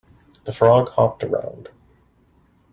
The 0.45 0.51
frog 0.51 0.89
hopped 0.89 1.23
around. 1.23 1.69